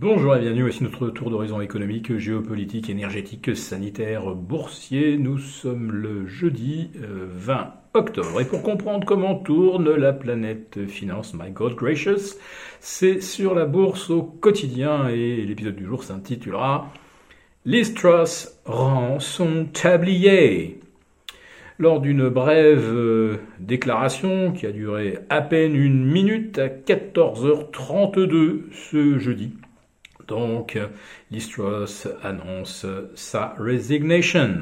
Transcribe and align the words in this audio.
Bonjour 0.00 0.36
et 0.36 0.38
bienvenue, 0.38 0.62
voici 0.62 0.84
notre 0.84 1.08
tour 1.08 1.28
d'horizon 1.28 1.60
économique, 1.60 2.16
géopolitique, 2.18 2.88
énergétique, 2.88 3.56
sanitaire, 3.56 4.32
boursier. 4.32 5.18
Nous 5.18 5.38
sommes 5.38 5.90
le 5.90 6.24
jeudi 6.24 6.92
20 6.94 7.54
euh, 7.56 7.64
octobre. 7.94 8.40
Et 8.40 8.44
pour 8.44 8.62
comprendre 8.62 9.04
comment 9.04 9.34
tourne 9.34 9.92
la 9.92 10.12
planète 10.12 10.86
finance, 10.86 11.34
my 11.34 11.50
God 11.50 11.74
gracious, 11.74 12.36
c'est 12.78 13.20
sur 13.20 13.56
la 13.56 13.66
bourse 13.66 14.08
au 14.08 14.22
quotidien 14.22 15.08
et 15.08 15.44
l'épisode 15.44 15.74
du 15.74 15.86
jour 15.86 16.04
s'intitulera 16.04 16.92
Liz 17.64 17.92
rend 18.66 19.18
son 19.18 19.64
tablier. 19.64 20.78
Lors 21.80 22.00
d'une 22.00 22.28
brève 22.28 22.88
euh, 22.94 23.38
déclaration 23.58 24.52
qui 24.52 24.64
a 24.66 24.70
duré 24.70 25.18
à 25.28 25.42
peine 25.42 25.74
une 25.74 26.04
minute 26.04 26.56
à 26.60 26.68
14h32 26.68 28.60
ce 28.70 29.18
jeudi, 29.18 29.54
donc, 30.28 30.78
Listros 31.30 32.06
annonce 32.22 32.86
sa 33.14 33.54
resignation. 33.58 34.60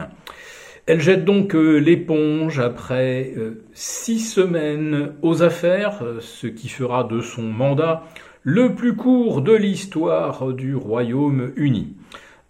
Elle 0.87 1.01
jette 1.01 1.25
donc 1.25 1.57
euh, 1.57 1.79
l'éponge 1.79 2.61
après 2.61 3.33
euh, 3.37 3.65
six 3.73 4.21
semaines 4.21 5.15
aux 5.21 5.43
affaires, 5.43 6.01
ce 6.21 6.47
qui 6.47 6.69
fera 6.69 7.03
de 7.03 7.21
son 7.21 7.43
mandat 7.43 8.05
le 8.45 8.77
plus 8.77 8.95
court 8.95 9.43
de 9.43 9.53
l'histoire 9.53 10.53
du 10.53 10.77
Royaume-Uni. 10.77 11.97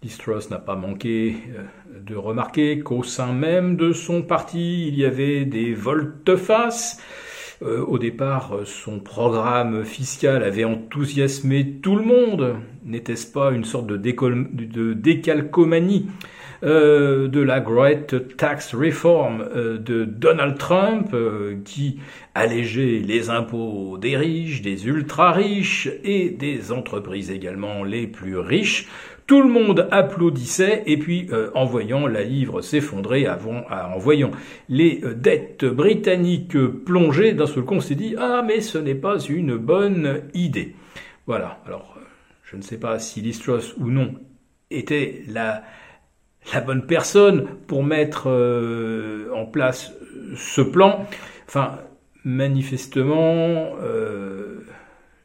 Listros 0.03 0.51
n'a 0.51 0.59
pas 0.59 0.75
manqué 0.75 1.35
euh, 1.55 1.63
de 1.99 2.15
remarquer 2.15 2.77
qu'au 2.77 3.01
sein 3.01 3.33
même 3.33 3.75
de 3.75 3.91
son 3.91 4.21
parti, 4.21 4.87
il 4.87 4.99
y 4.99 5.05
avait 5.05 5.45
des 5.45 5.73
volte-face 5.73 7.01
euh, 7.63 7.83
au 7.85 7.97
départ, 7.97 8.53
son 8.65 8.99
programme 8.99 9.83
fiscal 9.83 10.43
avait 10.43 10.65
enthousiasmé 10.65 11.79
tout 11.81 11.95
le 11.95 12.03
monde. 12.03 12.55
N'était-ce 12.85 13.31
pas 13.31 13.51
une 13.51 13.65
sorte 13.65 13.87
de 13.87 14.93
décalcomanie 14.93 16.07
euh, 16.63 17.27
de 17.27 17.41
la 17.41 17.59
Great 17.59 18.35
Tax 18.37 18.73
Reform 18.73 19.41
euh, 19.41 19.77
de 19.77 20.05
Donald 20.05 20.57
Trump 20.57 21.15
qui 21.65 21.99
allégeait 22.35 23.01
les 23.03 23.29
impôts 23.29 23.97
des 23.97 24.17
riches, 24.17 24.61
des 24.61 24.87
ultra-riches 24.87 25.89
et 26.03 26.29
des 26.29 26.71
entreprises 26.71 27.31
également 27.31 27.83
les 27.83 28.07
plus 28.07 28.37
riches 28.37 28.87
tout 29.27 29.41
le 29.41 29.49
monde 29.49 29.89
applaudissait 29.91 30.83
et 30.85 30.97
puis 30.97 31.27
euh, 31.31 31.51
en 31.53 31.65
voyant 31.65 32.07
la 32.07 32.23
livre 32.23 32.61
s'effondrer, 32.61 33.27
en 33.29 33.97
voyant 33.97 34.31
les 34.69 35.01
euh, 35.03 35.13
dettes 35.13 35.65
britanniques 35.65 36.57
plonger, 36.85 37.33
d'un 37.33 37.45
seul 37.45 37.63
coup 37.63 37.75
on 37.75 37.81
s'est 37.81 37.95
dit 37.95 38.15
ah 38.17 38.41
mais 38.47 38.61
ce 38.61 38.77
n'est 38.77 38.95
pas 38.95 39.19
une 39.19 39.57
bonne 39.57 40.23
idée. 40.33 40.75
Voilà. 41.27 41.59
Alors 41.65 41.95
euh, 41.97 42.01
je 42.43 42.55
ne 42.55 42.61
sais 42.61 42.79
pas 42.79 42.99
si 42.99 43.19
Listros 43.19 43.75
ou 43.77 43.89
non 43.89 44.15
était 44.71 45.23
la 45.27 45.63
la 46.53 46.61
bonne 46.61 46.85
personne 46.85 47.45
pour 47.67 47.83
mettre 47.83 48.27
en 49.33 49.45
place 49.45 49.93
ce 50.35 50.61
plan. 50.61 51.05
Enfin 51.47 51.79
manifestement 52.23 53.75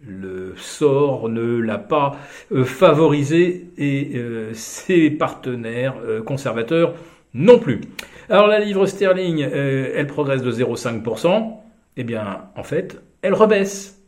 le 0.07 0.55
sort 0.57 1.29
ne 1.29 1.59
l'a 1.59 1.79
pas 1.79 2.17
euh, 2.53 2.65
favorisé 2.65 3.69
et 3.79 4.13
euh, 4.15 4.51
ses 4.55 5.11
partenaires 5.11 5.95
euh, 6.05 6.23
conservateurs 6.23 6.95
non 7.35 7.59
plus. 7.59 7.81
Alors 8.29 8.47
la 8.47 8.59
livre 8.61 8.87
sterling, 8.87 9.41
elle 9.41 10.07
progresse 10.07 10.43
de 10.43 10.53
0,5%. 10.53 11.57
Eh 11.97 12.05
bien, 12.05 12.43
en 12.57 12.63
fait, 12.63 13.01
elle 13.23 13.35
rebaisse. 13.35 14.03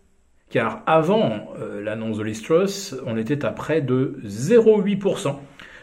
Car 0.50 0.82
avant 0.86 1.48
l'annonce 1.82 2.18
de 2.18 2.22
Listros, 2.22 2.94
on 3.06 3.16
était 3.16 3.44
à 3.44 3.50
près 3.50 3.80
de 3.80 4.18
0,8% 4.24 5.36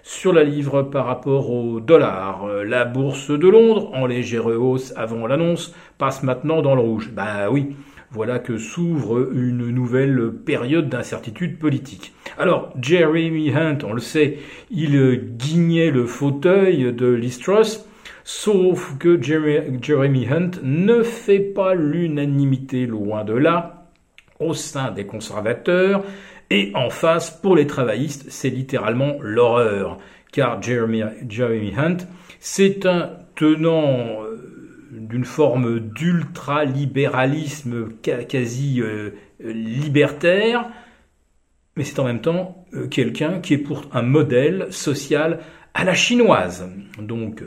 sur 0.03 0.33
la 0.33 0.43
livre 0.43 0.83
par 0.83 1.05
rapport 1.05 1.51
au 1.51 1.79
dollar. 1.79 2.47
La 2.65 2.85
bourse 2.85 3.29
de 3.29 3.47
Londres, 3.47 3.91
en 3.93 4.05
légère 4.05 4.47
hausse 4.47 4.93
avant 4.95 5.27
l'annonce, 5.27 5.73
passe 5.97 6.23
maintenant 6.23 6.61
dans 6.61 6.75
le 6.75 6.81
rouge. 6.81 7.11
Bah 7.13 7.49
oui, 7.51 7.75
voilà 8.11 8.39
que 8.39 8.57
s'ouvre 8.57 9.31
une 9.33 9.69
nouvelle 9.69 10.31
période 10.45 10.89
d'incertitude 10.89 11.59
politique. 11.59 12.13
Alors, 12.37 12.73
Jeremy 12.81 13.53
Hunt, 13.53 13.79
on 13.85 13.93
le 13.93 14.01
sait, 14.01 14.39
il 14.69 15.35
guignait 15.37 15.91
le 15.91 16.05
fauteuil 16.05 16.93
de 16.93 17.07
Listros, 17.07 17.85
sauf 18.23 18.97
que 18.97 19.21
Jeremy 19.21 20.27
Hunt 20.29 20.51
ne 20.63 21.03
fait 21.03 21.39
pas 21.39 21.73
l'unanimité, 21.73 22.85
loin 22.85 23.23
de 23.23 23.33
là, 23.33 23.87
au 24.39 24.53
sein 24.53 24.91
des 24.91 25.05
conservateurs, 25.05 26.03
et 26.51 26.71
en 26.75 26.89
face, 26.89 27.31
pour 27.31 27.55
les 27.55 27.65
travaillistes, 27.65 28.25
c'est 28.27 28.49
littéralement 28.49 29.15
l'horreur, 29.21 29.99
car 30.33 30.61
Jeremy, 30.61 31.01
Hunt, 31.77 31.99
c'est 32.41 32.85
un 32.85 33.11
tenant 33.35 34.21
euh, 34.21 34.89
d'une 34.91 35.23
forme 35.23 35.79
d'ultra-libéralisme 35.79 37.93
quasi 38.01 38.81
euh, 38.81 39.11
libertaire, 39.39 40.69
mais 41.77 41.85
c'est 41.85 41.99
en 41.99 42.03
même 42.03 42.19
temps 42.19 42.65
euh, 42.73 42.87
quelqu'un 42.87 43.39
qui 43.39 43.53
est 43.53 43.57
pour 43.57 43.85
un 43.93 44.01
modèle 44.01 44.67
social 44.71 45.39
à 45.73 45.85
la 45.85 45.93
chinoise. 45.93 46.69
Donc 46.99 47.45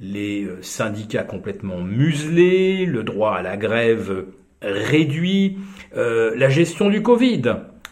les 0.00 0.48
syndicats 0.62 1.24
complètement 1.24 1.82
muselés, 1.82 2.86
le 2.86 3.02
droit 3.02 3.34
à 3.34 3.42
la 3.42 3.58
grève 3.58 4.24
réduit, 4.62 5.58
la 5.94 6.48
gestion 6.48 6.88
du 6.88 7.02
Covid. 7.02 7.42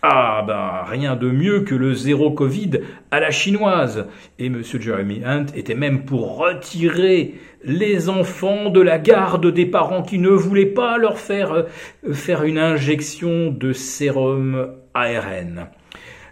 Ah 0.05 0.43
ben 0.45 0.83
rien 0.85 1.15
de 1.15 1.31
mieux 1.31 1.61
que 1.61 1.77
le 1.77 1.95
zéro 1.95 2.33
Covid 2.33 2.81
à 3.13 3.21
la 3.21 3.31
chinoise. 3.31 4.07
Et 4.41 4.47
M. 4.47 4.61
Jeremy 4.65 5.23
Hunt 5.25 5.47
était 5.55 5.77
même 5.77 6.05
pour 6.05 6.39
retirer 6.39 7.35
les 7.63 8.09
enfants 8.09 8.69
de 8.71 8.81
la 8.81 8.99
garde 8.99 9.47
des 9.47 9.65
parents 9.65 10.03
qui 10.03 10.19
ne 10.19 10.31
voulaient 10.31 10.67
pas 10.67 10.99
leur 10.99 11.19
faire 11.19 11.53
euh, 11.53 12.13
faire 12.15 12.43
une 12.43 12.59
injection 12.59 13.53
de 13.53 13.73
sérum 13.73 14.73
ARN. 14.93 15.69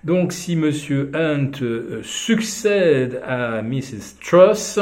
Donc 0.02 0.32
si 0.32 0.54
M. 0.54 0.72
Hunt 1.14 1.62
euh, 1.62 2.00
succède 2.02 3.22
à 3.24 3.62
Mrs. 3.62 4.18
Truss, 4.20 4.80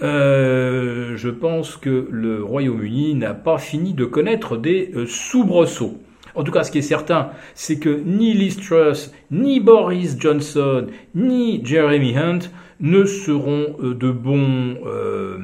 euh, 0.00 1.18
je 1.18 1.28
pense 1.28 1.76
que 1.76 2.08
le 2.10 2.42
Royaume-Uni 2.42 3.14
n'a 3.14 3.34
pas 3.34 3.58
fini 3.58 3.92
de 3.92 4.06
connaître 4.06 4.56
des 4.56 4.90
soubresauts. 5.06 6.00
En 6.34 6.44
tout 6.44 6.52
cas, 6.52 6.64
ce 6.64 6.70
qui 6.70 6.78
est 6.78 6.82
certain, 6.82 7.30
c'est 7.54 7.78
que 7.78 8.02
ni 8.04 8.32
Liz 8.32 8.56
Truss, 8.56 9.12
ni 9.30 9.60
Boris 9.60 10.16
Johnson, 10.18 10.86
ni 11.14 11.64
Jeremy 11.64 12.16
Hunt 12.16 12.50
ne 12.82 13.04
seront 13.04 13.76
euh, 13.80 13.94
de 13.94 14.10
bons 14.10 14.76
euh, 14.84 15.38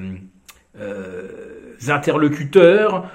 euh, 0.79 1.29
interlocuteurs 1.87 3.09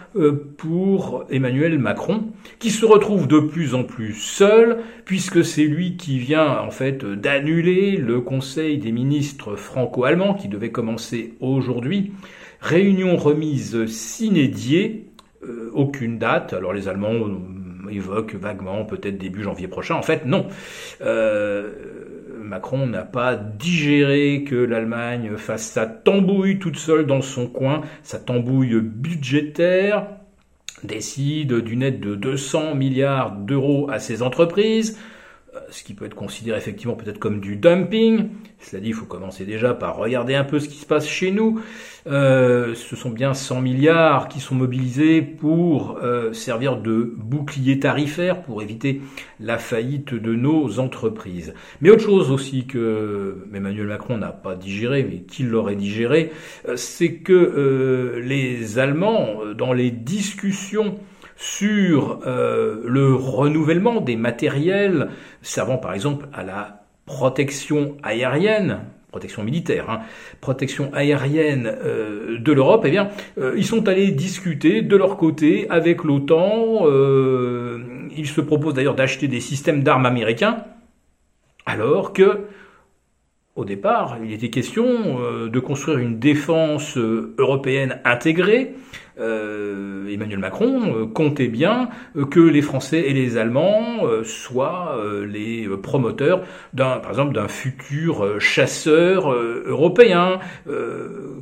pour 0.57 1.25
Emmanuel 1.29 1.77
Macron, 1.79 2.27
qui 2.59 2.69
se 2.69 2.85
retrouve 2.85 3.27
de 3.27 3.39
plus 3.39 3.75
en 3.75 3.83
plus 3.83 4.13
seul, 4.13 4.77
puisque 5.03 5.43
c'est 5.43 5.65
lui 5.65 5.97
qui 5.97 6.17
vient 6.17 6.59
en 6.59 6.71
fait 6.71 7.03
d'annuler 7.03 7.97
le 7.97 8.21
Conseil 8.21 8.77
des 8.77 8.93
ministres 8.93 9.57
franco-allemands 9.57 10.33
qui 10.33 10.47
devait 10.47 10.71
commencer 10.71 11.33
aujourd'hui. 11.41 12.13
Réunion 12.61 13.17
remise 13.17 13.85
s'inédiée, 13.87 15.07
aucune 15.73 16.17
date. 16.17 16.53
Alors 16.53 16.71
les 16.71 16.87
Allemands 16.87 17.19
évoque 17.95 18.35
vaguement 18.35 18.85
peut-être 18.85 19.17
début 19.17 19.43
janvier 19.43 19.67
prochain. 19.67 19.95
En 19.95 20.01
fait, 20.01 20.25
non. 20.25 20.47
Euh, 21.01 21.71
Macron 22.41 22.85
n'a 22.87 23.03
pas 23.03 23.35
digéré 23.35 24.43
que 24.47 24.55
l'Allemagne 24.55 25.37
fasse 25.37 25.63
sa 25.63 25.85
tambouille 25.85 26.59
toute 26.59 26.77
seule 26.77 27.05
dans 27.05 27.21
son 27.21 27.47
coin, 27.47 27.81
sa 28.03 28.19
tambouille 28.19 28.79
budgétaire, 28.79 30.07
décide 30.83 31.53
d'une 31.61 31.83
aide 31.83 31.99
de 31.99 32.15
200 32.15 32.75
milliards 32.75 33.31
d'euros 33.31 33.89
à 33.89 33.99
ses 33.99 34.21
entreprises, 34.21 34.99
ce 35.69 35.83
qui 35.83 35.93
peut 35.93 36.05
être 36.05 36.15
considéré 36.15 36.57
effectivement 36.57 36.95
peut-être 36.95 37.19
comme 37.19 37.39
du 37.39 37.55
dumping. 37.55 38.29
Cela 38.59 38.81
dit, 38.81 38.89
il 38.89 38.93
faut 38.93 39.05
commencer 39.05 39.45
déjà 39.45 39.73
par 39.73 39.97
regarder 39.97 40.35
un 40.35 40.43
peu 40.43 40.59
ce 40.59 40.69
qui 40.69 40.77
se 40.77 40.85
passe 40.85 41.07
chez 41.07 41.31
nous. 41.31 41.61
Euh, 42.05 42.75
ce 42.75 42.95
sont 42.95 43.09
bien 43.09 43.33
100 43.33 43.61
milliards 43.61 44.27
qui 44.27 44.39
sont 44.39 44.55
mobilisés 44.55 45.21
pour 45.21 45.99
euh, 46.01 46.33
servir 46.33 46.77
de 46.77 47.13
bouclier 47.15 47.79
tarifaire 47.79 48.41
pour 48.41 48.61
éviter 48.61 49.01
la 49.39 49.57
faillite 49.57 50.13
de 50.13 50.33
nos 50.33 50.79
entreprises. 50.79 51.53
Mais 51.81 51.89
autre 51.89 52.03
chose 52.03 52.31
aussi 52.31 52.65
que 52.65 53.45
Emmanuel 53.53 53.87
Macron 53.87 54.17
n'a 54.17 54.31
pas 54.31 54.55
digéré, 54.55 55.07
mais 55.09 55.19
qu'il 55.19 55.49
l'aurait 55.49 55.75
digéré, 55.75 56.31
euh, 56.67 56.75
c'est 56.75 57.15
que 57.15 58.21
les 58.23 58.79
Allemands, 58.79 59.39
dans 59.55 59.73
les 59.73 59.91
discussions 59.91 60.99
sur 61.35 62.19
euh, 62.25 62.81
le 62.85 63.13
renouvellement 63.13 64.01
des 64.01 64.15
matériels 64.15 65.09
servant 65.41 65.77
par 65.77 65.93
exemple 65.93 66.27
à 66.33 66.43
la 66.43 66.83
protection 67.05 67.97
aérienne, 68.03 68.81
protection 69.09 69.43
militaire, 69.43 69.89
hein, 69.89 70.01
protection 70.41 70.91
aérienne 70.93 71.67
euh, 71.67 72.39
de 72.39 72.51
l'Europe, 72.51 72.83
eh 72.85 72.91
bien, 72.91 73.09
euh, 73.37 73.53
ils 73.57 73.65
sont 73.65 73.87
allés 73.87 74.11
discuter 74.11 74.81
de 74.81 74.95
leur 74.95 75.17
côté 75.17 75.67
avec 75.69 76.03
l'OTAN. 76.03 76.85
ils 78.15 78.27
se 78.27 78.41
proposent 78.41 78.73
d'ailleurs 78.73 78.95
d'acheter 78.95 79.27
des 79.27 79.41
systèmes 79.41 79.83
d'armes 79.83 80.05
américains. 80.05 80.65
Alors 81.65 82.13
que, 82.13 82.41
au 83.55 83.65
départ, 83.65 84.17
il 84.23 84.33
était 84.33 84.49
question 84.49 85.47
de 85.47 85.59
construire 85.59 85.99
une 85.99 86.19
défense 86.19 86.97
européenne 86.97 87.99
intégrée, 88.03 88.73
euh, 89.19 90.07
Emmanuel 90.07 90.39
Macron 90.39 90.95
euh, 90.95 91.05
comptait 91.05 91.47
bien 91.47 91.89
euh, 92.15 92.25
que 92.25 92.39
les 92.39 92.63
Français 92.63 93.01
et 93.01 93.13
les 93.13 93.37
Allemands 93.37 94.01
soient 94.23 94.97
les 95.27 95.67
promoteurs 95.81 96.43
d'un, 96.73 96.97
par 96.97 97.11
exemple, 97.11 97.33
d'un 97.33 97.47
futur 97.47 98.39
chasseur 98.39 99.31
européen, 99.31 100.39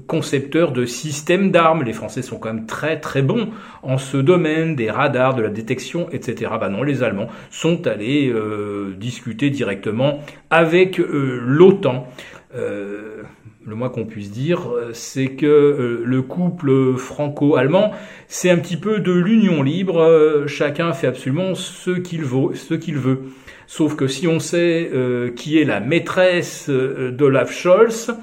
concepteur 0.08 0.72
de 0.72 0.86
systèmes 0.86 1.52
d'armes. 1.52 1.84
Les 1.84 1.94
Français 1.94 2.22
sont 2.22 2.38
quand 2.38 2.54
même 2.54 2.66
très 2.66 3.00
très 3.00 3.22
bons 3.22 3.50
en 3.84 3.98
ce 3.98 4.18
domaine 4.18 4.76
des 4.76 4.90
radars, 4.90 5.36
de 5.36 5.42
la 5.42 5.50
détection, 5.50 6.08
etc. 6.12 6.52
Bah 6.60 6.70
non, 6.70 6.84
les 6.84 7.04
Allemands 7.04 7.28
sont 7.50 7.88
allés 7.88 8.34
discuter 8.98 9.50
directement 9.50 10.20
avec 10.50 10.98
l'OTAN 10.98 12.08
le 13.66 13.76
moins 13.76 13.90
qu'on 13.90 14.06
puisse 14.06 14.32
dire, 14.32 14.70
euh, 14.72 14.90
c'est 14.94 15.30
que 15.30 15.46
euh, 15.46 16.02
le 16.04 16.22
couple 16.22 16.96
franco-allemand, 16.98 17.92
c'est 18.28 18.50
un 18.50 18.58
petit 18.58 18.78
peu 18.78 19.00
de 19.00 19.12
l'union 19.12 19.62
libre. 19.62 20.00
Euh, 20.00 20.48
chacun 20.48 20.94
fait 20.94 21.08
absolument 21.08 21.54
ce 21.54 21.92
qu'il 21.92 22.24
veut, 22.24 22.56
ce 22.56 22.74
qu'il 22.74 22.98
veut. 22.98 23.20
Sauf 23.68 23.96
que 23.96 24.08
si 24.08 24.28
on 24.28 24.40
sait 24.40 24.92
qui 25.38 25.58
est 25.58 25.64
la 25.64 25.80
maîtresse 25.80 26.70
d'Olaf 26.70 27.54
Scholz, 27.54 28.14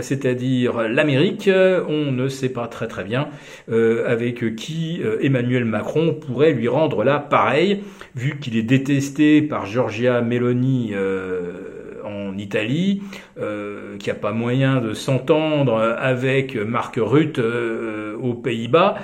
c'est-à-dire 0.00 0.88
l'Amérique, 0.88 1.48
on 1.48 2.10
ne 2.10 2.26
sait 2.26 2.48
pas 2.48 2.66
très 2.66 2.88
très 2.88 3.04
bien 3.04 3.28
avec 3.68 4.56
qui 4.56 5.00
Emmanuel 5.20 5.64
Macron 5.64 6.14
pourrait 6.14 6.50
lui 6.50 6.66
rendre 6.66 7.04
là 7.04 7.20
pareil, 7.20 7.84
vu 8.16 8.40
qu'il 8.40 8.56
est 8.56 8.64
détesté 8.64 9.42
par 9.42 9.64
Giorgia 9.64 10.22
Meloni 10.22 10.92
en 12.10 12.36
Italie, 12.38 13.02
euh, 13.38 13.96
qui 13.98 14.08
n'a 14.08 14.14
pas 14.14 14.32
moyen 14.32 14.80
de 14.80 14.92
s'entendre 14.92 15.74
avec 15.98 16.56
Marc 16.56 16.96
Rutte 16.98 17.38
euh, 17.38 18.16
aux 18.16 18.34
Pays-Bas, 18.34 18.96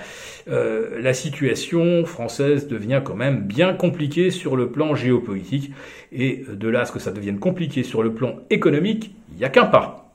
euh, 0.48 1.00
la 1.00 1.14
situation 1.14 2.04
française 2.04 2.68
devient 2.68 3.02
quand 3.04 3.16
même 3.16 3.42
bien 3.42 3.74
compliquée 3.74 4.30
sur 4.30 4.56
le 4.56 4.70
plan 4.70 4.94
géopolitique. 4.94 5.72
Et 6.12 6.44
de 6.48 6.68
là 6.68 6.82
à 6.82 6.84
ce 6.84 6.92
que 6.92 6.98
ça 6.98 7.10
devienne 7.10 7.38
compliqué 7.38 7.82
sur 7.82 8.02
le 8.02 8.12
plan 8.12 8.36
économique, 8.50 9.14
il 9.32 9.38
n'y 9.38 9.44
a 9.44 9.48
qu'un 9.48 9.66
pas. 9.66 10.05